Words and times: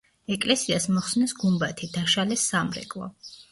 ეკლესიას 0.35 0.87
მოხსნეს 0.95 1.35
გუმბათი, 1.43 1.91
დაშალეს 1.99 2.49
სამრეკლო. 2.55 3.15